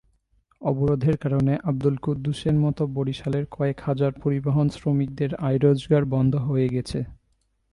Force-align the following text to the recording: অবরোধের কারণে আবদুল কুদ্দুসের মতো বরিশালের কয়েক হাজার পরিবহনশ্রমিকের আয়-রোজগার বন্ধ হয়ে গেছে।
অবরোধের 0.61 1.15
কারণে 1.17 1.53
আবদুল 1.63 1.95
কুদ্দুসের 1.97 2.55
মতো 2.55 2.81
বরিশালের 2.87 3.45
কয়েক 3.51 3.77
হাজার 3.79 4.11
পরিবহনশ্রমিকের 4.21 5.31
আয়-রোজগার 5.41 6.03
বন্ধ 6.05 6.33
হয়ে 6.47 6.67
গেছে। 6.69 6.99